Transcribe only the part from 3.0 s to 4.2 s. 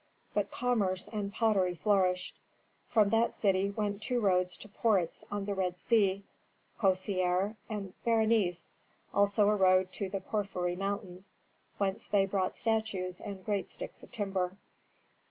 that city went two